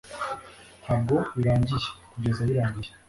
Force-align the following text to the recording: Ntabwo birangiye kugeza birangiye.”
Ntabwo 0.83 1.15
birangiye 1.37 1.79
kugeza 2.11 2.41
birangiye.” 2.49 2.91